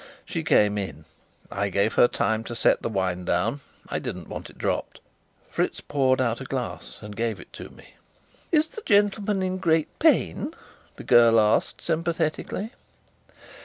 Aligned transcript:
She 0.25 0.43
came 0.43 0.79
in. 0.79 1.05
I 1.51 1.69
gave 1.69 1.93
her 1.93 2.07
time 2.07 2.43
to 2.45 2.55
set 2.55 2.81
the 2.81 2.89
wine 2.89 3.23
down 3.23 3.59
I 3.87 3.99
didn't 3.99 4.27
want 4.27 4.49
it 4.49 4.57
dropped. 4.57 4.99
Fritz 5.51 5.79
poured 5.79 6.19
out 6.19 6.41
a 6.41 6.43
glass 6.43 6.97
and 7.01 7.15
gave 7.15 7.39
it 7.39 7.53
to 7.53 7.69
me. 7.69 7.93
"Is 8.51 8.65
the 8.69 8.81
gentleman 8.83 9.43
in 9.43 9.59
great 9.59 9.99
pain?" 9.99 10.55
the 10.95 11.03
girl 11.03 11.39
asked, 11.39 11.83
sympathetically. 11.83 12.71